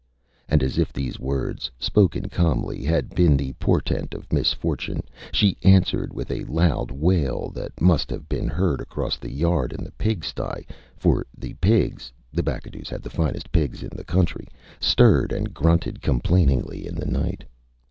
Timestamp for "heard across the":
8.47-9.29